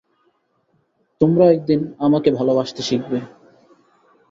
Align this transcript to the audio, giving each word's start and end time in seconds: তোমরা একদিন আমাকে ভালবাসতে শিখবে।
তোমরা 1.21 1.45
একদিন 1.51 1.79
আমাকে 2.05 2.29
ভালবাসতে 2.37 2.81
শিখবে। 2.81 3.19